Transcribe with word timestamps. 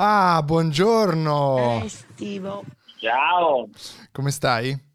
Ah, 0.00 0.40
buongiorno. 0.44 1.82
Eh, 1.82 1.88
Stivo. 1.88 2.64
Ciao. 3.00 3.68
Come 4.12 4.30
stai? 4.30 4.87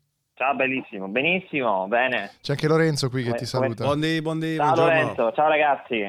Ciao, 0.44 0.56
bellissimo. 0.56 1.08
Benissimo, 1.08 1.88
bene. 1.88 2.32
C'è 2.42 2.52
anche 2.52 2.68
Lorenzo 2.68 3.10
qui 3.10 3.24
che 3.24 3.30
Come- 3.30 3.40
ti 3.42 3.50
come- 3.50 3.64
saluta. 3.64 3.86
Buondì, 3.86 4.22
buondì, 4.22 4.56
Ciao 4.58 4.66
buongiorno. 4.74 4.92
Lorenzo, 5.00 5.32
ciao 5.32 5.48
ragazzi. 5.48 6.04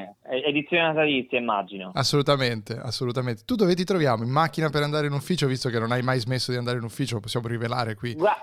Edizione 0.45 0.83
natalizia, 0.87 1.39
immagino. 1.39 1.91
Assolutamente, 1.93 2.73
assolutamente. 2.77 3.43
Tu 3.45 3.55
dove 3.55 3.73
ti 3.75 3.85
troviamo? 3.85 4.25
In 4.25 4.29
macchina 4.31 4.69
per 4.69 4.81
andare 4.83 5.07
in 5.07 5.13
ufficio, 5.13 5.47
visto 5.47 5.69
che 5.69 5.79
non 5.79 5.93
hai 5.93 6.01
mai 6.01 6.19
smesso 6.19 6.51
di 6.51 6.57
andare 6.57 6.75
in 6.79 6.83
ufficio, 6.83 7.21
possiamo 7.21 7.47
rivelare 7.47 7.95
qui. 7.95 8.13
Gua- 8.15 8.35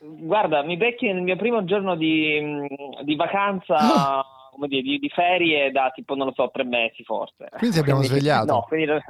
Guarda, 0.00 0.64
mi 0.64 0.76
becchi 0.76 1.06
nel 1.12 1.22
mio 1.22 1.36
primo 1.36 1.62
giorno 1.64 1.94
di, 1.94 2.40
mh, 2.40 3.04
di 3.04 3.14
vacanza, 3.14 4.24
come 4.50 4.66
dire, 4.66 4.82
di, 4.82 4.98
di 4.98 5.08
ferie 5.08 5.70
da 5.70 5.92
tipo, 5.94 6.16
non 6.16 6.26
lo 6.26 6.32
so, 6.34 6.50
tre 6.52 6.64
mesi 6.64 7.04
forse. 7.04 7.46
Quindi 7.58 7.76
ti 7.76 7.80
abbiamo 7.80 8.02
svegliato. 8.02 8.52
No, 8.52 8.62
quindi- 8.66 9.00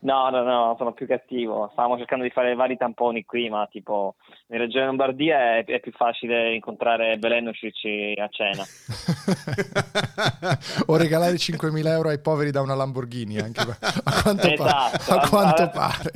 no, 0.00 0.30
no, 0.30 0.42
no, 0.42 0.74
sono 0.76 0.92
più 0.92 1.06
cattivo. 1.06 1.68
Stavamo 1.72 1.96
cercando 1.96 2.24
di 2.24 2.30
fare 2.30 2.54
vari 2.54 2.76
tamponi 2.76 3.24
qui, 3.24 3.48
ma 3.48 3.66
tipo 3.70 4.16
in 4.48 4.58
Regione 4.58 4.86
Lombardia 4.86 5.56
è, 5.56 5.64
è 5.64 5.80
più 5.80 5.92
facile 5.92 6.54
incontrare 6.54 7.16
Belen 7.18 7.46
e 7.46 7.50
uscirci 7.50 8.14
a 8.16 8.28
cena. 8.28 8.64
o 10.86 10.96
regalare 10.96 11.34
5.000 11.34 11.86
euro 11.86 12.08
ai 12.08 12.20
poveri 12.20 12.50
da 12.50 12.60
una 12.60 12.74
Lamborghini, 12.74 13.38
anche 13.38 13.60
a 13.60 14.22
quanto, 14.22 14.46
Esatto. 14.48 15.12
a 15.12 15.28
quanto 15.28 15.62
Allora- 15.62 15.68
pare. 15.68 16.10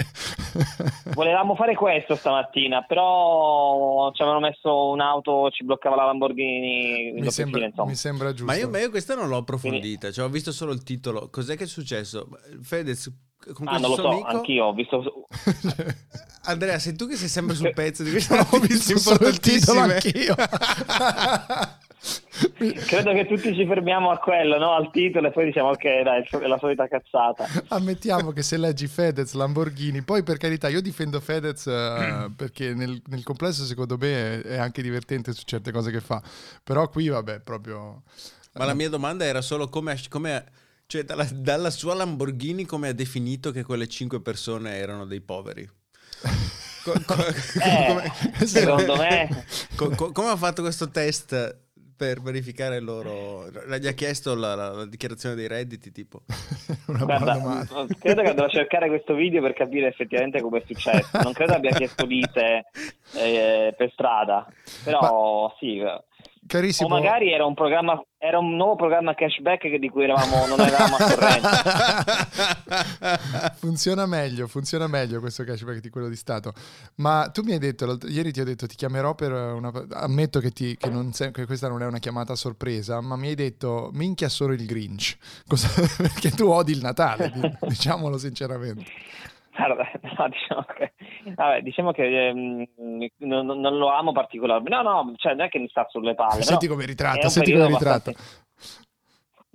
Volevamo 1.14 1.54
fare 1.54 1.74
questo 1.74 2.14
stamattina, 2.14 2.82
però 2.82 4.10
ci 4.12 4.22
avevano 4.22 4.46
messo 4.46 4.88
un'auto, 4.90 5.50
ci 5.50 5.64
bloccava 5.64 5.96
la 5.96 6.04
Lamborghini. 6.06 7.12
mi, 7.12 7.30
sembra, 7.30 7.58
fine, 7.58 7.70
insomma. 7.70 7.88
mi 7.88 7.96
sembra 7.96 8.28
giusto. 8.30 8.44
Ma 8.44 8.56
io, 8.56 8.68
ma 8.68 8.78
io 8.78 8.90
questa 8.90 9.14
non 9.14 9.28
l'ho 9.28 9.38
approfondita, 9.38 10.10
cioè 10.10 10.24
ho 10.24 10.30
visto 10.30 10.52
solo 10.52 10.72
il 10.72 10.82
titolo. 10.82 11.28
Cos'è 11.30 11.56
che 11.56 11.64
è 11.64 11.66
successo? 11.66 12.28
Fedez 12.62 13.10
con 13.54 13.66
Ah, 13.66 13.78
non 13.78 13.90
lo 13.90 13.96
so, 13.96 14.08
amico... 14.08 14.26
anch'io 14.28 14.64
ho 14.66 14.72
visto. 14.72 15.26
Andrea, 16.44 16.78
sei 16.78 16.94
tu 16.94 17.06
che 17.06 17.16
sei 17.16 17.28
sempre 17.28 17.54
sul 17.54 17.72
pezzo 17.74 18.02
di 18.02 18.10
questa 18.10 18.38
ho 18.50 18.58
visto 18.58 18.98
solo 18.98 19.28
il 19.28 19.38
titolo 19.40 19.80
anch'io. 19.80 20.34
Credo 22.86 23.12
che 23.12 23.26
tutti 23.26 23.54
ci 23.54 23.66
fermiamo 23.66 24.10
a 24.10 24.18
quello, 24.18 24.58
no? 24.58 24.72
Al 24.72 24.90
titolo 24.90 25.28
e 25.28 25.30
poi 25.30 25.46
diciamo 25.46 25.70
ok, 25.70 26.02
dai, 26.02 26.26
è 26.28 26.46
la 26.46 26.58
solita 26.58 26.88
cazzata. 26.88 27.46
Ammettiamo 27.68 28.32
che 28.32 28.42
se 28.42 28.56
leggi 28.56 28.86
Fedez, 28.86 29.32
Lamborghini, 29.34 30.02
poi 30.02 30.22
per 30.22 30.36
carità 30.36 30.68
io 30.68 30.80
difendo 30.80 31.20
Fedez 31.20 31.66
eh, 31.66 32.30
perché 32.36 32.74
nel, 32.74 33.00
nel 33.06 33.22
complesso 33.22 33.64
secondo 33.64 33.96
me 33.98 34.40
è, 34.40 34.42
è 34.42 34.56
anche 34.58 34.82
divertente 34.82 35.32
su 35.32 35.42
certe 35.44 35.72
cose 35.72 35.90
che 35.90 36.00
fa, 36.00 36.22
però 36.62 36.88
qui 36.88 37.08
vabbè 37.08 37.40
proprio... 37.40 38.02
Ma 38.54 38.66
la 38.66 38.74
mia 38.74 38.90
domanda 38.90 39.24
era 39.24 39.40
solo 39.40 39.68
come... 39.68 39.98
come 40.08 40.44
cioè 40.86 41.04
dalla, 41.04 41.26
dalla 41.32 41.70
sua 41.70 41.94
Lamborghini 41.94 42.66
come 42.66 42.88
ha 42.88 42.92
definito 42.92 43.50
che 43.50 43.64
quelle 43.64 43.86
cinque 43.86 44.20
persone 44.20 44.76
erano 44.76 45.06
dei 45.06 45.22
poveri? 45.22 45.66
Co- 46.84 47.00
co- 47.06 47.14
Eh, 47.62 48.46
secondo 48.46 48.96
me- 49.00 49.44
co- 49.74 49.90
co- 49.90 50.12
come 50.12 50.28
ha 50.28 50.36
fatto 50.36 50.62
questo 50.62 50.90
test 50.90 51.60
per 52.02 52.20
verificare 52.20 52.78
il 52.78 52.84
loro... 52.84 53.48
Gli 53.78 53.86
ha 53.86 53.92
chiesto 53.92 54.34
la, 54.34 54.56
la- 54.56 54.70
la 54.72 54.86
dichiarazione 54.86 55.36
dei 55.36 55.46
redditi 55.46 55.92
tipo... 55.92 56.22
Una 56.88 57.04
Guarda, 57.04 57.32
domanda. 57.34 57.86
credo 57.96 58.22
che 58.22 58.28
andrò 58.30 58.46
a 58.46 58.48
cercare 58.48 58.88
questo 58.88 59.14
video 59.14 59.40
per 59.40 59.52
capire 59.52 59.86
effettivamente 59.86 60.40
come 60.40 60.58
è 60.58 60.64
successo. 60.66 61.20
Non 61.22 61.32
credo 61.32 61.52
abbia 61.52 61.70
chiesto 61.70 62.04
lite 62.04 62.64
eh, 63.14 63.72
per 63.76 63.90
strada, 63.92 64.48
però 64.82 65.54
sì. 65.60 65.80
O 66.52 66.58
Carissimo. 66.60 66.88
magari 66.90 67.32
era 67.32 67.46
un 67.46 67.54
programma, 67.54 67.98
era 68.18 68.38
un 68.38 68.54
nuovo 68.56 68.76
programma 68.76 69.14
cashback 69.14 69.74
di 69.76 69.88
cui 69.88 70.04
eravamo, 70.04 70.46
non 70.46 70.60
eravamo 70.60 70.96
a 70.96 71.04
corrente. 71.04 71.48
funziona 73.56 74.04
meglio, 74.06 74.46
funziona 74.46 74.86
meglio 74.86 75.20
questo 75.20 75.44
cashback 75.44 75.80
di 75.80 75.88
quello 75.88 76.08
di 76.08 76.16
Stato. 76.16 76.52
Ma 76.96 77.30
tu 77.32 77.42
mi 77.42 77.52
hai 77.52 77.58
detto, 77.58 77.98
ieri 78.06 78.32
ti 78.32 78.40
ho 78.40 78.44
detto 78.44 78.66
ti 78.66 78.76
chiamerò 78.76 79.14
per 79.14 79.32
una... 79.32 79.70
Ammetto 79.92 80.40
che, 80.40 80.50
ti- 80.50 80.76
che 80.76 80.90
non 80.90 81.10
che 81.12 81.46
questa 81.46 81.68
non 81.68 81.80
è 81.82 81.86
una 81.86 81.98
chiamata 81.98 82.34
a 82.34 82.36
sorpresa, 82.36 83.00
ma 83.00 83.16
mi 83.16 83.28
hai 83.28 83.34
detto 83.34 83.88
minchia 83.94 84.28
solo 84.28 84.52
il 84.52 84.66
Grinch. 84.66 85.16
Cosa- 85.46 85.68
perché 85.96 86.30
tu 86.30 86.48
odi 86.48 86.72
il 86.72 86.80
Natale, 86.82 87.30
di- 87.34 87.50
diciamolo 87.68 88.18
sinceramente. 88.18 88.84
Guarda, 89.54 89.90
no, 90.18 90.28
diciamo 90.28 90.64
che, 90.76 90.92
vabbè, 91.34 91.60
diciamo 91.60 91.92
che 91.92 92.28
ehm, 92.28 92.66
non, 93.18 93.46
non 93.46 93.76
lo 93.76 93.92
amo 93.92 94.12
particolarmente. 94.12 94.70
No, 94.74 94.82
no, 94.82 95.12
cioè 95.16 95.34
non 95.34 95.46
è 95.46 95.48
che 95.48 95.58
mi 95.58 95.68
sta 95.68 95.86
sulle 95.88 96.14
palle. 96.14 96.42
Senti 96.42 96.66
come 96.66 96.86
ritratta, 96.86 97.28
senti 97.28 97.52
come 97.52 97.66
ritratta. 97.66 98.10
abbastanza- 98.10 98.40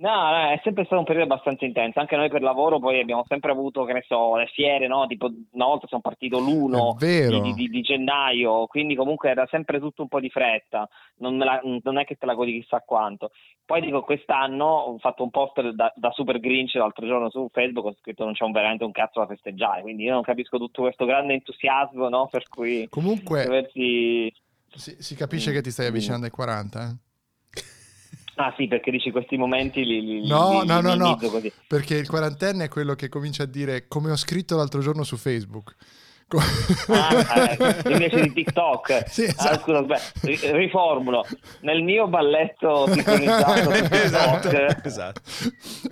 No, 0.00 0.30
no, 0.30 0.50
è 0.50 0.60
sempre 0.62 0.84
stato 0.84 1.00
un 1.00 1.04
periodo 1.04 1.32
abbastanza 1.32 1.64
intenso. 1.64 1.98
Anche 1.98 2.14
noi 2.14 2.28
per 2.28 2.40
lavoro 2.40 2.78
poi 2.78 3.00
abbiamo 3.00 3.24
sempre 3.26 3.50
avuto, 3.50 3.84
che 3.84 3.92
ne 3.94 4.04
so, 4.06 4.36
le 4.36 4.46
fiere, 4.46 4.86
no? 4.86 5.06
Tipo 5.08 5.28
una 5.50 5.64
volta 5.64 5.88
sono 5.88 6.00
partito 6.00 6.38
l'1 6.38 6.94
È 6.94 6.98
vero. 7.04 7.40
di, 7.40 7.52
di- 7.54 7.68
di 7.68 7.80
gennaio, 7.80 8.66
quindi 8.68 8.94
comunque 8.94 9.30
era 9.30 9.44
sempre 9.50 9.80
tutto 9.80 10.02
un 10.02 10.08
po' 10.08 10.20
di 10.20 10.30
fretta. 10.30 10.88
Non, 11.16 11.36
la- 11.38 11.60
non 11.82 11.98
è 11.98 12.04
che 12.04 12.14
te 12.14 12.26
la 12.26 12.34
godi 12.34 12.60
chissà 12.60 12.80
quanto. 12.86 13.32
Poi 13.64 13.80
dico, 13.80 14.02
quest'anno 14.02 14.64
ho 14.66 14.98
fatto 14.98 15.24
un 15.24 15.30
post 15.30 15.60
da, 15.70 15.92
da 15.96 16.10
Super 16.12 16.38
Grinch 16.38 16.74
l'altro 16.76 17.04
giorno 17.04 17.28
su 17.28 17.48
Facebook, 17.52 17.86
ho 17.86 17.96
scritto 17.98 18.22
non 18.24 18.34
c'è 18.34 18.48
veramente 18.50 18.84
un 18.84 18.92
cazzo 18.92 19.18
da 19.18 19.26
festeggiare, 19.26 19.82
quindi 19.82 20.04
io 20.04 20.12
non 20.12 20.22
capisco 20.22 20.58
tutto 20.58 20.82
questo 20.82 21.06
grande 21.06 21.34
entusiasmo, 21.34 22.08
no? 22.08 22.28
Per 22.30 22.48
cui 22.48 22.86
Comunque 22.88 23.42
doversi... 23.44 24.32
si, 24.74 24.94
si 25.00 25.16
capisce 25.16 25.50
che 25.50 25.60
ti 25.60 25.70
stai 25.72 25.88
avvicinando 25.88 26.26
ai 26.26 26.30
40, 26.30 26.82
eh? 26.88 26.96
Ah 28.40 28.54
sì, 28.56 28.68
perché 28.68 28.92
dici 28.92 29.10
questi 29.10 29.36
momenti 29.36 29.84
li, 29.84 30.00
li, 30.00 30.26
No, 30.28 30.60
li- 30.62 30.66
no, 30.68 30.76
li 30.80 30.82
no, 30.82 30.94
no, 30.94 31.16
così. 31.16 31.52
perché 31.66 31.96
il 31.96 32.06
quarantenne 32.08 32.64
è 32.66 32.68
quello 32.68 32.94
che 32.94 33.08
comincia 33.08 33.42
a 33.42 33.46
dire 33.46 33.88
come 33.88 34.12
ho 34.12 34.16
scritto 34.16 34.54
l'altro 34.56 34.80
giorno 34.80 35.02
su 35.02 35.16
Facebook. 35.16 35.74
Ah, 36.88 37.56
eh, 37.58 37.82
invece 37.90 38.20
di 38.20 38.32
TikTok. 38.34 39.04
Sì, 39.10 39.24
Ah, 39.24 39.26
esatto. 39.28 39.58
scusa, 39.60 39.78
aspetta, 39.78 40.26
ri- 40.26 40.52
riformulo. 40.58 41.26
Nel 41.62 41.82
mio 41.82 42.06
balletto 42.06 42.86
sincronizzato 42.92 43.70
esatto, 43.70 44.48
TikTok, 44.50 44.84
esatto. 44.84 45.20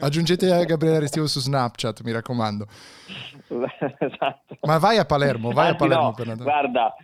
Aggiungete 0.01 0.53
a 0.53 0.63
Gabriele 0.65 1.01
Restivo 1.01 1.27
su 1.27 1.41
Snapchat, 1.41 2.03
mi 2.03 2.13
raccomando. 2.13 2.67
Scusa, 3.47 3.67
esatto. 3.99 4.57
Ma 4.61 4.79
vai 4.79 4.99
a 4.99 5.05
Palermo, 5.05 5.51
vai 5.53 5.65
a 5.65 5.69
Anzi, 5.71 5.79
Palermo 5.79 6.15
no. 6.17 6.35
Guarda, 6.37 6.95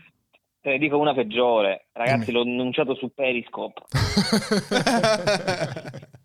te 0.62 0.70
ne 0.70 0.78
dico 0.78 0.96
una 0.96 1.12
peggiore. 1.12 1.88
Ragazzi, 1.92 2.26
Dimmi. 2.26 2.32
l'ho 2.38 2.42
annunciato 2.42 2.94
su 2.94 3.12
Periscope. 3.12 3.82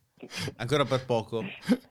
Ancora 0.57 0.85
per 0.85 1.05
poco. 1.05 1.43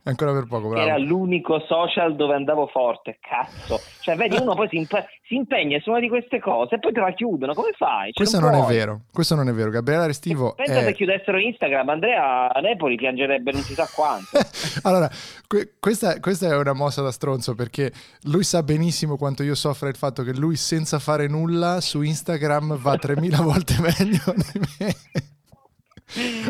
Ancora 0.05 0.33
per 0.33 0.47
poco, 0.47 0.69
bravo. 0.69 0.87
Era 0.87 0.99
l'unico 0.99 1.61
social 1.67 2.17
dove 2.17 2.35
andavo 2.35 2.67
forte. 2.67 3.19
Cazzo. 3.21 3.81
Cioè, 4.01 4.17
vedi, 4.17 4.37
uno 4.37 4.55
poi 4.55 4.69
si, 4.69 4.77
impe- 4.77 5.07
si 5.27 5.35
impegna 5.35 5.79
su 5.81 5.91
una 5.91 6.01
di 6.01 6.09
queste 6.09 6.41
cose 6.41 6.77
e 6.77 6.79
poi 6.79 6.93
te 6.93 7.01
la 7.01 7.13
chiudono. 7.13 7.55
Come 7.55 7.73
fai? 7.77 8.13
Cioè, 8.13 8.15
Questo 8.15 8.39
non 8.41 8.55
è 8.55 8.59
puoi. 8.63 8.75
vero, 8.75 9.01
questo 9.13 9.35
non 9.35 9.49
è 9.49 9.53
vero. 9.53 9.71
Gabriele 9.71 10.07
Restivo 10.07 10.55
Pensa 10.55 10.81
è... 10.81 10.85
se 10.85 10.93
chiudessero 10.95 11.39
Instagram, 11.39 11.89
Andrea 11.89 12.53
a 12.53 12.61
Napoli 12.61 12.97
piangerebbe 12.97 13.53
non 13.53 13.63
si 13.63 13.75
sa 13.75 13.89
quanto. 13.95 14.39
allora, 14.83 15.11
que- 15.47 15.75
questa, 15.81 16.21
questa 16.21 16.49
è 16.49 16.57
una 16.57 16.73
mossa 16.75 17.03
da 17.03 17.11
stronzo 17.13 17.55
perché 17.55 17.93
lui 18.25 18.45
sa 18.45 18.63
benissimo 18.63 19.17
quanto 19.17 19.43
io 19.43 19.55
soffra 19.55 19.89
il 19.89 19.97
fatto 19.97 20.23
che 20.23 20.33
lui 20.35 20.57
senza 20.57 20.99
fare 20.99 21.27
nulla 21.29 21.81
su 21.81 22.03
Instagram 22.03 22.77
va 22.79 22.97
3000 22.97 23.41
volte 23.43 23.75
meglio 23.81 24.23
di 24.53 24.61
me. 24.79 24.95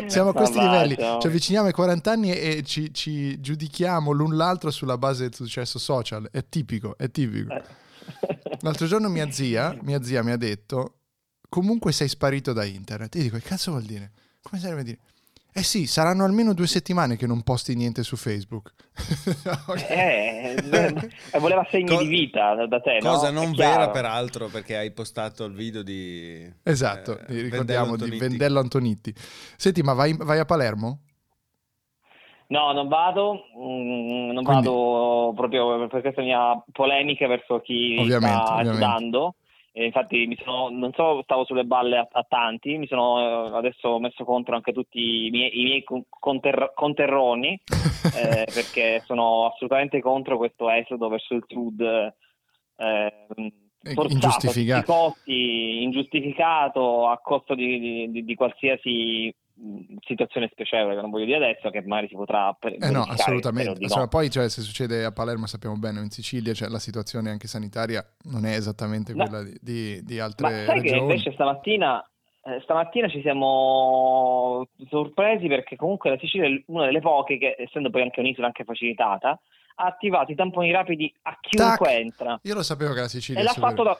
Siamo 0.07 0.29
a 0.29 0.33
questi 0.33 0.57
Ma 0.57 0.83
livelli, 0.83 0.95
ci 0.95 1.27
avviciniamo 1.27 1.67
ai 1.67 1.73
40 1.73 2.11
anni 2.11 2.31
e 2.31 2.63
ci, 2.63 2.93
ci 2.93 3.39
giudichiamo 3.41 4.11
l'un 4.11 4.35
l'altro 4.35 4.69
sulla 4.69 4.97
base 4.97 5.23
del 5.23 5.33
successo 5.33 5.79
social. 5.79 6.29
È 6.31 6.47
tipico, 6.47 6.95
è 6.97 7.09
tipico. 7.09 7.53
L'altro 8.61 8.87
giorno 8.87 9.09
mia 9.09 9.29
zia, 9.31 9.77
mia 9.81 10.01
zia 10.01 10.23
mi 10.23 10.31
ha 10.31 10.37
detto: 10.37 10.99
Comunque 11.49 11.91
sei 11.91 12.07
sparito 12.07 12.53
da 12.53 12.63
internet. 12.63 13.15
Io 13.15 13.23
dico: 13.23 13.37
Che 13.37 13.43
cazzo 13.43 13.71
vuol 13.71 13.83
dire? 13.83 14.11
Come 14.41 14.61
sarebbe 14.61 14.83
dire? 14.83 14.99
Eh 15.57 15.63
sì, 15.63 15.87
saranno 15.87 16.23
almeno 16.23 16.53
due 16.53 16.67
settimane 16.67 17.15
che 17.15 17.25
non 17.25 17.41
posti 17.41 17.73
niente 17.75 18.03
su 18.03 18.15
Facebook. 18.15 18.73
Eh, 19.89 20.55
eh, 20.71 21.39
voleva 21.39 21.65
segni 21.71 21.95
Co- 21.95 22.01
di 22.03 22.07
vita 22.07 22.53
da, 22.67 22.79
te, 22.79 22.99
no? 23.01 23.09
Cosa 23.11 23.29
È 23.29 23.31
non 23.31 23.53
vera 23.53 23.89
peraltro 23.89 24.47
perché 24.49 24.77
hai 24.77 24.91
postato 24.91 25.45
il 25.45 25.53
video 25.53 25.81
di... 25.81 26.47
esatto, 26.63 27.17
eh, 27.19 27.41
ricordiamo 27.41 27.95
Vendello 27.95 28.11
di. 28.11 28.17
Vendello 28.19 28.59
Antonitti. 28.59 29.13
Senti, 29.55 29.81
ma 29.81 29.93
vai, 29.93 30.15
vai 30.15 30.37
a 30.39 30.45
Palermo? 30.45 30.99
No, 32.49 32.71
non 32.71 32.87
vado, 32.87 33.45
mm, 33.57 34.31
non 34.31 34.43
Quindi- 34.43 34.65
vado 34.67 35.33
proprio 35.35 35.87
per 35.87 36.01
questa 36.01 36.21
mia 36.21 36.61
polemica 36.71 37.27
verso 37.27 37.61
chi 37.61 37.97
Ovviamente, 37.99 38.45
sta 38.45 38.53
ovviamente. 38.57 38.83
aiutando. 38.85 39.35
E 39.77 39.85
infatti 39.85 40.25
mi 40.25 40.35
sono, 40.43 40.69
non 40.71 40.91
so, 40.93 41.21
stavo 41.21 41.45
sulle 41.45 41.63
balle 41.63 41.97
a, 41.97 42.07
a 42.11 42.25
tanti, 42.27 42.79
mi 42.79 42.87
sono 42.87 43.19
eh, 43.19 43.57
adesso 43.57 43.99
messo 43.99 44.23
contro 44.23 44.55
anche 44.55 44.73
tutti 44.73 45.27
i 45.27 45.29
miei, 45.29 45.59
i 45.59 45.63
miei 45.65 45.83
con- 45.83 46.03
conter- 46.09 46.73
conterroni 46.73 47.61
eh, 48.17 48.47
perché 48.51 49.03
sono 49.05 49.45
assolutamente 49.45 50.01
contro 50.01 50.37
questo 50.37 50.67
esodo 50.71 51.09
verso 51.09 51.35
il 51.35 51.43
sud 51.45 51.79
eh, 51.79 53.27
forzato, 53.93 54.13
ingiustificato. 54.13 54.91
costi, 54.91 55.83
ingiustificato 55.83 57.07
a 57.07 57.19
costo 57.19 57.53
di, 57.53 58.09
di, 58.09 58.25
di 58.25 58.33
qualsiasi 58.33 59.31
situazione 60.05 60.49
spiacevole 60.51 60.95
che 60.95 61.01
non 61.01 61.09
voglio 61.09 61.25
dire 61.25 61.37
adesso 61.37 61.69
che 61.69 61.81
magari 61.81 62.07
si 62.07 62.15
potrà 62.15 62.55
eh 62.61 62.91
no 62.91 63.01
assolutamente 63.01 63.87
no. 63.87 64.07
poi 64.07 64.29
cioè, 64.29 64.49
se 64.49 64.61
succede 64.61 65.03
a 65.03 65.11
Palermo 65.11 65.47
sappiamo 65.47 65.75
bene 65.77 65.99
o 65.99 66.03
in 66.03 66.11
Sicilia 66.11 66.53
cioè, 66.53 66.69
la 66.69 66.79
situazione 66.79 67.31
anche 67.31 67.47
sanitaria 67.47 68.05
non 68.25 68.45
è 68.45 68.55
esattamente 68.55 69.13
no. 69.13 69.25
quella 69.25 69.43
di, 69.43 69.57
di, 69.59 70.03
di 70.03 70.19
altre 70.19 70.49
Ma 70.49 70.55
sai 70.65 70.81
regioni. 70.81 70.89
che 70.89 70.95
invece 70.97 71.31
stamattina 71.33 72.07
eh, 72.43 72.59
stamattina 72.61 73.07
ci 73.09 73.21
siamo 73.21 74.67
sorpresi 74.89 75.47
perché 75.47 75.75
comunque 75.75 76.11
la 76.11 76.17
Sicilia 76.19 76.47
è 76.47 76.63
una 76.67 76.85
delle 76.85 77.01
poche 77.01 77.37
che 77.37 77.55
essendo 77.57 77.89
poi 77.89 78.03
anche 78.03 78.19
un'isola 78.19 78.47
anche 78.47 78.63
facilitata 78.63 79.39
ha 79.79 79.85
attivato 79.85 80.31
i 80.31 80.35
tamponi 80.35 80.71
rapidi 80.71 81.11
a 81.23 81.37
chiunque 81.41 81.87
Tac. 81.87 81.97
entra 81.97 82.39
io 82.43 82.53
lo 82.53 82.63
sapevo 82.63 82.93
che 82.93 83.01
la 83.01 83.07
Sicilia 83.07 83.41
e 83.41 83.43
l'ha 83.43 83.53
fatto 83.53 83.83
da 83.83 83.97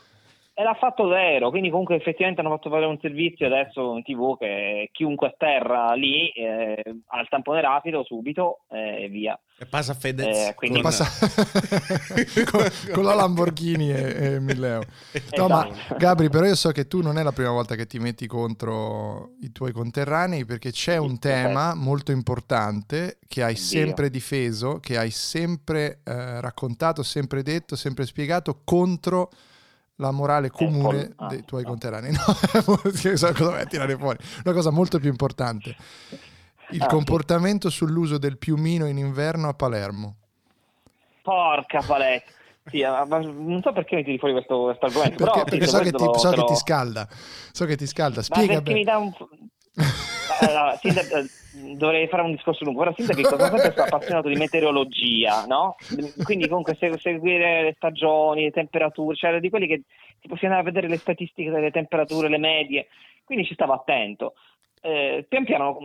e 0.60 0.64
l'ha 0.64 0.74
fatto 0.74 1.08
zero, 1.12 1.52
quindi 1.52 1.70
comunque 1.70 1.98
effettivamente 1.98 2.42
hanno 2.42 2.50
fatto 2.50 2.72
fare 2.72 2.88
un 2.88 2.98
servizio 3.00 3.46
adesso 3.46 3.96
in 3.96 4.02
tv 4.02 4.40
che 4.40 4.90
chiunque 4.92 5.28
atterra 5.28 5.94
lì 5.94 6.30
eh, 6.30 6.82
ha 7.10 7.22
il 7.22 7.28
tampone 7.30 7.62
rapido 7.62 8.04
subito 8.04 8.62
eh, 8.72 9.04
e 9.04 9.08
via. 9.08 9.40
E 9.56 9.68
passa 9.68 9.94
Fedez 9.94 10.48
eh, 10.48 10.56
quindi... 10.56 10.82
con... 10.82 10.90
Passa... 10.90 11.06
con, 12.50 12.64
con, 12.92 13.04
la 13.04 13.14
Lamborghini 13.14 13.92
e, 13.92 14.34
e 14.34 14.40
Milleo. 14.40 14.80
No, 14.80 14.84
esatto. 15.14 15.48
ma 15.48 15.96
Gabri, 15.96 16.28
però 16.28 16.48
io 16.48 16.56
so 16.56 16.72
che 16.72 16.88
tu 16.88 17.04
non 17.04 17.20
è 17.20 17.22
la 17.22 17.32
prima 17.32 17.52
volta 17.52 17.76
che 17.76 17.86
ti 17.86 18.00
metti 18.00 18.26
contro 18.26 19.34
i 19.42 19.52
tuoi 19.52 19.72
conterranei 19.72 20.44
perché 20.46 20.72
c'è 20.72 20.98
un 20.98 21.20
tema 21.20 21.76
molto 21.76 22.12
importante 22.12 23.20
che 23.28 23.44
hai 23.44 23.58
sempre 23.58 24.10
difeso, 24.10 24.80
che 24.80 24.98
hai 24.98 25.12
sempre 25.12 26.00
eh, 26.04 26.42
raccontato, 26.42 27.04
sempre 27.04 27.44
detto, 27.44 27.76
sempre 27.76 28.08
spiegato 28.08 28.62
contro 28.66 29.30
la 29.98 30.12
morale 30.12 30.50
comune 30.50 31.14
ah, 31.18 31.28
dei 31.28 31.44
tuoi 31.44 31.64
no. 31.64 31.70
conterranei. 31.70 32.12
No, 32.12 32.20
cosa 33.34 33.50
vai 33.50 33.62
a 33.62 33.66
tirare 33.66 33.96
fuori. 33.98 34.18
Una 34.44 34.54
cosa 34.54 34.72
molto 34.72 35.00
più 35.00 35.10
importante. 35.10 35.76
Il 36.72 36.82
ah, 36.82 36.88
comportamento 36.88 37.70
sì. 37.70 37.78
sull'uso 37.78 38.18
del 38.18 38.38
piumino 38.38 38.88
in 38.88 38.98
inverno 38.98 39.48
a 39.50 39.54
Palermo. 39.54 40.16
Porca 41.22 41.82
paletta. 41.82 42.32
Sì, 42.70 42.82
non 42.82 43.62
so 43.64 43.72
perché 43.72 43.96
mi 43.96 44.04
tiri 44.04 44.18
fuori 44.18 44.34
questo, 44.34 44.64
questo 44.64 44.86
argomento. 44.86 45.24
Perché, 45.24 45.32
però, 45.32 45.44
perché 45.46 45.66
sì, 45.66 45.72
so, 45.72 45.80
che 45.80 45.92
ti, 45.92 46.20
so 46.20 46.30
che 46.32 46.44
ti, 46.44 46.56
scalda. 46.56 47.08
So 47.52 47.66
che 47.66 47.76
ti 47.78 47.88
scalda. 47.88 48.22
Spiega 48.22 48.62
bene. 48.62 48.78
mi 48.78 48.84
dà 48.84 48.98
un... 48.98 49.14
allora, 50.42 50.76
sindaco, 50.76 51.26
dovrei 51.76 52.08
fare 52.08 52.24
un 52.24 52.32
discorso 52.32 52.64
lungo, 52.64 52.80
però 52.80 52.94
sindaco 52.96 53.24
sono 53.24 53.48
sempre 53.48 53.72
stato 53.72 53.82
appassionato 53.96 54.28
di 54.28 54.36
meteorologia, 54.36 55.46
no? 55.46 55.76
Quindi 56.24 56.48
comunque 56.48 56.76
seguire 56.76 57.64
le 57.64 57.74
stagioni, 57.76 58.44
le 58.44 58.52
temperature, 58.52 59.16
cioè 59.16 59.40
di 59.40 59.50
quelli 59.50 59.68
che 59.68 59.84
ti 60.20 60.28
possiamo 60.28 60.56
andare 60.56 60.70
a 60.70 60.74
vedere 60.74 60.92
le 60.92 61.00
statistiche 61.00 61.50
delle 61.50 61.72
temperature, 61.72 62.30
le 62.30 62.38
medie, 62.38 62.88
quindi 63.24 63.46
ci 63.46 63.54
stavo 63.54 63.74
attento. 63.74 64.34
Eh, 64.80 65.26
pian 65.28 65.44
piano 65.44 65.78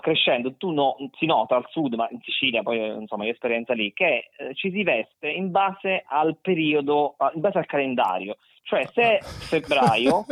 crescendo, 0.00 0.56
tu 0.56 0.70
no, 0.72 0.96
si 1.16 1.24
nota 1.24 1.56
al 1.56 1.66
sud, 1.70 1.94
ma 1.94 2.08
in 2.10 2.20
Sicilia 2.20 2.62
poi 2.62 2.84
insomma 2.84 3.24
ho 3.24 3.28
esperienza 3.28 3.72
lì, 3.74 3.92
che 3.92 4.30
eh, 4.36 4.54
ci 4.54 4.70
si 4.70 4.82
veste 4.82 5.28
in 5.28 5.50
base 5.50 6.04
al 6.06 6.36
periodo, 6.40 7.16
in 7.34 7.40
base 7.40 7.58
al 7.58 7.66
calendario. 7.66 8.36
Cioè 8.62 8.86
se 8.92 9.20
febbraio 9.22 10.26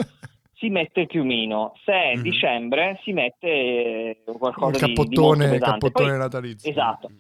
si 0.59 0.69
mette 0.69 1.01
il 1.01 1.07
piumino, 1.07 1.73
se 1.85 1.93
è 1.93 2.13
mm-hmm. 2.15 2.23
dicembre 2.23 3.01
si 3.03 3.13
mette 3.13 3.47
eh, 3.47 4.23
qualcosa 4.39 4.85
il 4.85 4.95
cappottone, 4.95 5.47
di, 5.47 5.53
di 5.53 5.59
cappottone 5.59 6.11
Poi, 6.11 6.19
natalizio. 6.19 6.71
Esatto. 6.71 7.11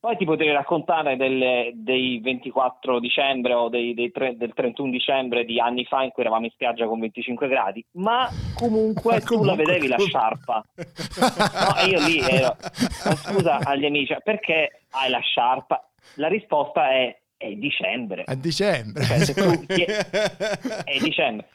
Poi 0.00 0.16
ti 0.16 0.24
potrei 0.24 0.52
raccontare 0.52 1.16
delle, 1.16 1.72
dei 1.74 2.20
24 2.20 3.00
dicembre 3.00 3.54
o 3.54 3.68
dei, 3.68 3.94
dei 3.94 4.12
tre, 4.12 4.36
del 4.36 4.52
31 4.54 4.92
dicembre 4.92 5.44
di 5.44 5.58
anni 5.58 5.84
fa 5.86 6.04
in 6.04 6.10
cui 6.10 6.22
eravamo 6.22 6.44
in 6.44 6.52
spiaggia 6.52 6.86
con 6.86 7.00
25 7.00 7.48
gradi, 7.48 7.84
ma 7.98 8.28
comunque, 8.54 9.20
tu 9.22 9.42
la 9.42 9.56
vedevi 9.56 9.88
la 9.88 9.98
sciarpa. 9.98 10.64
No, 11.18 11.86
io 11.88 12.06
lì 12.06 12.20
ero, 12.20 12.56
ma 13.04 13.14
scusa 13.16 13.58
agli 13.58 13.86
amici, 13.86 14.16
perché 14.22 14.82
hai 14.90 15.10
la 15.10 15.18
sciarpa? 15.18 15.88
La 16.14 16.28
risposta 16.28 16.90
è 16.90 17.16
è 17.36 17.52
dicembre. 17.52 18.24
È 18.24 18.34
dicembre. 18.34 19.04
Cioè, 19.04 19.32
tu, 19.32 19.64
è 20.84 20.98
dicembre 20.98 21.46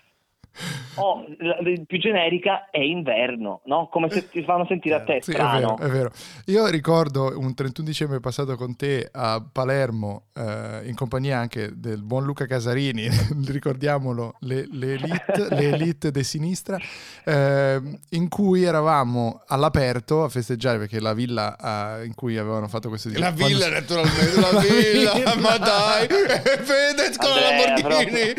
o 0.95 1.25
la, 1.37 1.57
più 1.85 1.97
generica 1.99 2.69
è 2.69 2.79
inverno, 2.79 3.61
no? 3.65 3.87
Come 3.91 4.09
se 4.09 4.29
ti 4.29 4.43
fanno 4.43 4.65
sentire 4.67 4.95
a 4.95 5.03
te 5.03 5.19
sì, 5.21 5.31
strano. 5.31 5.77
È 5.77 5.81
vero, 5.81 5.87
è 5.87 5.89
vero. 5.89 6.11
Io 6.45 6.67
ricordo 6.67 7.33
un 7.37 7.53
31 7.53 7.87
dicembre 7.87 8.19
passato 8.19 8.55
con 8.55 8.75
te 8.75 9.07
a 9.11 9.43
Palermo, 9.49 10.25
eh, 10.33 10.81
in 10.85 10.95
compagnia 10.95 11.37
anche 11.37 11.71
del 11.75 12.03
buon 12.03 12.25
Luca 12.25 12.45
Casarini, 12.45 13.07
ricordiamolo, 13.47 14.35
le, 14.39 14.67
le, 14.71 14.93
elite, 14.93 15.47
le 15.55 15.69
elite 15.69 16.11
di 16.11 16.23
sinistra, 16.23 16.77
eh, 17.23 17.81
in 18.09 18.29
cui 18.29 18.63
eravamo 18.63 19.43
all'aperto 19.47 20.23
a 20.23 20.29
festeggiare 20.29 20.77
perché 20.77 20.99
la 20.99 21.13
villa 21.13 21.55
uh, 21.59 22.05
in 22.05 22.15
cui 22.15 22.37
avevano 22.37 22.67
fatto 22.67 22.89
questo 22.89 23.09
discorso. 23.09 23.29
La 23.39 23.47
villa, 23.47 23.67
quando... 23.69 23.79
naturalmente, 23.79 24.39
la 24.39 24.59
villa, 24.59 25.35
ma 25.37 25.57
dai, 25.57 26.07
Fedez 26.07 27.17
con 27.17 27.29
la 27.29 27.65
Lamborghini. 27.65 28.33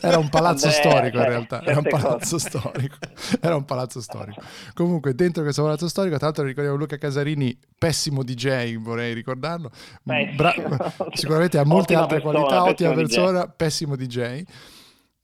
Era 0.00 0.18
un 0.18 0.28
palazzo 0.28 0.70
storico 0.70 0.92
storico 0.94 1.18
in 1.18 1.24
realtà, 1.24 1.43
era 1.48 1.78
un 1.78 1.86
palazzo 1.88 2.38
storico. 2.38 2.96
Era 3.40 3.56
un 3.56 3.64
palazzo 3.64 4.00
storico. 4.00 4.40
Comunque, 4.74 5.14
dentro 5.14 5.42
questo 5.42 5.62
palazzo 5.62 5.88
storico, 5.88 6.16
tra 6.16 6.26
l'altro 6.26 6.44
ricordiamo 6.44 6.76
Luca 6.76 6.96
Casarini, 6.98 7.56
pessimo 7.78 8.22
DJ, 8.22 8.76
vorrei 8.76 9.14
ricordarlo. 9.14 9.70
Bra- 10.02 10.54
sicuramente 11.12 11.58
ha 11.58 11.64
molte 11.64 11.94
altre 11.94 12.20
persona, 12.20 12.38
qualità, 12.40 12.64
ottima 12.64 12.94
persona, 12.94 13.44
DJ. 13.44 13.50
pessimo 13.56 13.96
DJ, 13.96 14.42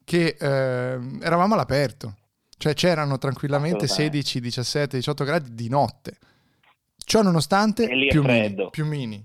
che 0.05 0.37
eh, 0.39 0.99
eravamo 1.23 1.55
all'aperto. 1.55 2.17
Cioè 2.57 2.75
c'erano 2.75 3.17
tranquillamente 3.17 3.87
16, 3.87 4.41
17, 4.41 4.97
18 4.99 5.25
gradi 5.25 5.55
di 5.55 5.69
notte. 5.71 6.19
Ciò 6.97 7.23
nonostante, 7.23 7.89
più 8.09 8.23
mini, 8.23 8.69
più 8.71 8.85
mini. 8.85 9.25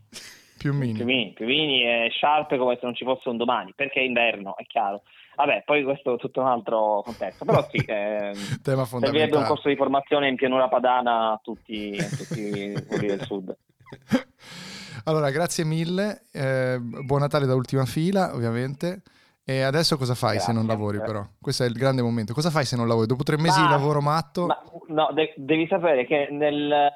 Più 0.57 0.74
mini. 0.74 0.94
Più 0.94 1.06
mini, 1.06 1.33
più 1.33 1.45
mini 1.45 1.83
e 1.83 2.07
sciarpe 2.09 2.57
come 2.57 2.75
se 2.75 2.81
non 2.83 2.95
ci 2.95 3.03
fosse 3.03 3.30
un 3.30 3.38
domani, 3.38 3.74
perché 3.75 4.00
è 4.00 4.03
inverno, 4.03 4.56
è 4.57 4.63
chiaro. 4.63 5.03
Vabbè, 5.35 5.63
poi 5.65 5.83
questo 5.83 6.15
è 6.15 6.17
tutto 6.17 6.41
un 6.41 6.47
altro 6.47 7.01
contesto, 7.03 7.45
però 7.45 7.65
sì, 7.69 7.77
eh, 7.85 8.33
Tema 8.61 8.85
servirebbe 8.85 9.37
un 9.37 9.45
corso 9.45 9.67
di 9.67 9.75
formazione 9.75 10.27
in 10.27 10.35
pianura 10.35 10.67
padana 10.67 11.31
a 11.31 11.39
tutti, 11.43 11.97
a 11.99 12.07
tutti 12.07 12.73
quelli 12.87 13.07
del 13.07 13.21
sud. 13.21 13.55
Allora, 15.07 15.29
grazie 15.29 15.63
mille, 15.65 16.23
eh, 16.31 16.79
buon 16.79 17.19
Natale 17.19 17.45
da 17.45 17.53
ultima 17.53 17.85
fila, 17.85 18.33
ovviamente. 18.33 19.03
E 19.43 19.61
adesso 19.61 19.97
cosa 19.97 20.15
fai 20.15 20.37
Grazie, 20.37 20.53
se 20.53 20.57
non 20.57 20.65
lavori 20.65 20.97
però? 20.99 21.23
Questo 21.39 21.63
è 21.63 21.68
il 21.68 21.73
grande 21.73 22.01
momento. 22.01 22.33
Cosa 22.33 22.49
fai 22.49 22.65
se 22.65 22.75
non 22.75 22.87
lavori? 22.87 23.06
Dopo 23.06 23.21
tre 23.21 23.37
mesi 23.37 23.59
ma, 23.59 23.68
di 23.68 23.71
lavoro 23.71 24.01
matto? 24.01 24.47
Ma, 24.47 24.59
no, 24.87 25.11
de- 25.13 25.35
devi 25.37 25.68
sapere 25.68 26.07
che 26.07 26.30
nel... 26.31 26.92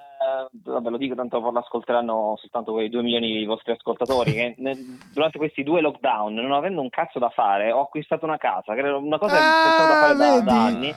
Uh, 0.52 0.72
vabbè, 0.72 0.90
lo 0.90 0.98
dico 0.98 1.16
tanto 1.16 1.40
lo 1.40 1.60
ascolteranno 1.60 2.36
soltanto 2.38 2.74
quei 2.74 2.90
due 2.90 3.02
milioni 3.02 3.38
di 3.38 3.46
vostri 3.46 3.72
ascoltatori 3.72 4.32
che 4.34 4.56
nel, 4.60 4.78
durante 5.14 5.38
questi 5.38 5.64
due 5.64 5.82
lockdown, 5.82 6.34
non 6.34 6.52
avendo 6.52 6.82
un 6.82 6.90
cazzo 6.90 7.20
da 7.20 7.30
fare, 7.30 7.72
ho 7.72 7.82
acquistato 7.82 8.26
una 8.26 8.38
casa, 8.38 8.74
che 8.74 8.80
era 8.80 8.98
una 8.98 9.18
cosa 9.18 9.36
che 9.36 9.42
ah, 9.42 9.64
pensavo 9.64 9.94
da 9.94 10.00
fare 10.00 10.16
da, 10.16 10.42
da, 10.42 10.64
anni. 10.66 10.94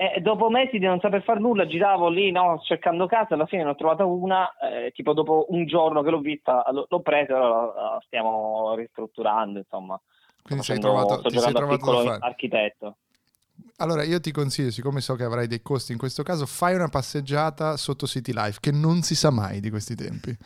E 0.00 0.20
dopo 0.20 0.48
mesi 0.48 0.78
di 0.78 0.86
non 0.86 1.00
saper 1.00 1.22
fare 1.24 1.40
nulla, 1.40 1.66
giravo 1.66 2.08
lì 2.08 2.30
no, 2.30 2.60
cercando 2.62 3.06
casa, 3.06 3.34
alla 3.34 3.46
fine 3.46 3.64
ne 3.64 3.70
ho 3.70 3.74
trovata 3.74 4.04
una, 4.04 4.48
eh, 4.58 4.92
tipo 4.92 5.12
dopo 5.12 5.46
un 5.48 5.66
giorno 5.66 6.02
che 6.02 6.10
l'ho 6.10 6.20
vista, 6.20 6.64
l'ho 6.70 7.00
presa, 7.00 7.34
ora 7.34 7.48
la 7.48 8.02
stiamo 8.06 8.74
ristrutturando, 8.76 9.58
insomma. 9.58 10.00
Quindi 10.40 10.64
sei 10.64 10.78
trovato, 10.78 11.18
sto 11.18 11.28
ti 11.28 11.38
sei 11.38 11.52
trovato 11.52 12.02
da 12.04 12.18
architetto. 12.20 12.96
Allora, 13.80 14.02
io 14.02 14.18
ti 14.18 14.32
consiglio, 14.32 14.72
siccome 14.72 15.00
so 15.00 15.14
che 15.14 15.22
avrai 15.22 15.46
dei 15.46 15.62
costi 15.62 15.92
in 15.92 15.98
questo 15.98 16.24
caso, 16.24 16.46
fai 16.46 16.74
una 16.74 16.88
passeggiata 16.88 17.76
sotto 17.76 18.08
City 18.08 18.32
Life, 18.32 18.58
che 18.60 18.72
non 18.72 19.02
si 19.02 19.14
sa 19.14 19.30
mai 19.30 19.60
di 19.60 19.70
questi 19.70 19.94
tempi. 19.94 20.36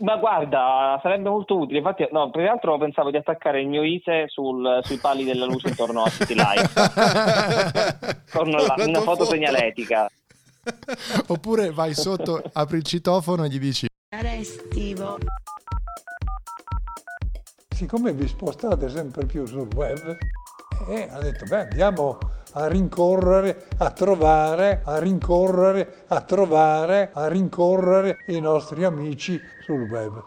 Ma 0.00 0.16
guarda, 0.16 0.98
sarebbe 1.02 1.30
molto 1.30 1.56
utile. 1.56 1.78
Infatti, 1.78 2.06
no, 2.12 2.30
per 2.30 2.42
l'altro 2.42 2.76
pensavo 2.76 3.10
di 3.10 3.16
attaccare 3.16 3.62
il 3.62 3.68
mio 3.68 3.82
ISE 3.82 4.24
sul, 4.26 4.80
sui 4.82 4.98
pali 4.98 5.24
della 5.24 5.46
luce 5.46 5.68
intorno 5.68 6.02
a 6.02 6.10
City 6.10 6.34
Life. 6.34 6.72
con 8.36 8.50
la, 8.50 8.74
una 8.76 9.00
foto 9.00 9.24
segnaletica. 9.24 10.10
Oppure 11.28 11.70
vai 11.70 11.94
sotto, 11.94 12.42
apri 12.52 12.76
il 12.76 12.84
citofono 12.84 13.44
e 13.44 13.48
gli 13.48 13.58
dici... 13.58 13.86
Era 14.14 14.34
estivo 14.34 15.16
siccome 17.74 18.12
vi 18.12 18.28
spostate 18.28 18.88
sempre 18.88 19.26
più 19.26 19.44
sul 19.44 19.68
web, 19.74 20.16
e 20.88 21.08
ha 21.10 21.20
detto, 21.20 21.44
beh, 21.46 21.68
andiamo 21.70 22.18
a 22.52 22.66
rincorrere, 22.66 23.66
a 23.78 23.90
trovare, 23.90 24.82
a 24.84 24.98
rincorrere, 24.98 26.04
a 26.08 26.20
trovare, 26.20 27.10
a 27.12 27.28
rincorrere 27.28 28.18
i 28.28 28.40
nostri 28.40 28.84
amici 28.84 29.40
sul 29.64 29.88
web. 29.88 30.24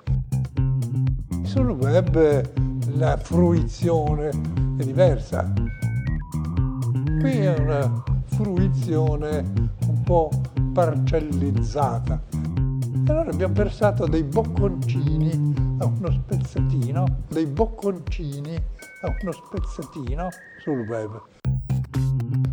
Sul 1.43 1.69
web 1.69 2.49
la 2.97 3.17
fruizione 3.17 4.29
è 4.77 4.83
diversa. 4.83 5.51
Qui 7.19 7.31
è 7.31 7.57
una 7.57 8.03
fruizione 8.25 9.43
un 9.87 10.01
po' 10.03 10.29
parcellizzata. 10.73 12.21
Allora 13.07 13.29
abbiamo 13.29 13.53
versato 13.53 14.07
dei 14.07 14.23
bocconcini 14.23 15.77
a 15.79 15.85
uno 15.85 16.11
spezzettino, 16.11 17.05
dei 17.29 17.45
bocconcini 17.45 18.55
a 18.55 19.15
uno 19.21 19.31
spezzettino 19.31 20.29
sul 20.59 20.87
web. 20.87 21.21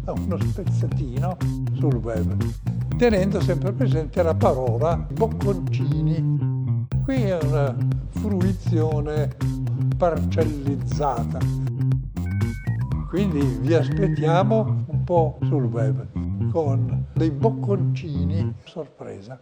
Uno 0.05 0.39
spezzettino 0.39 1.37
sul 1.75 1.95
web. 1.97 2.37
Tenendo 2.97 3.41
sempre 3.41 3.73
presente 3.73 4.23
la 4.23 4.35
parola 4.35 4.97
bocconcini. 4.97 6.87
Qui 7.05 7.23
è 7.23 7.39
una 7.43 7.77
fruizione 8.11 9.37
parcellizzata. 9.97 11.39
Quindi 13.09 13.41
vi 13.61 13.75
aspettiamo 13.75 14.85
un 14.87 15.05
po' 15.05 15.39
sul 15.43 15.65
web 15.65 16.51
con 16.51 17.07
dei 17.15 17.31
bocconcini 17.31 18.55
sorpresa. 18.65 19.41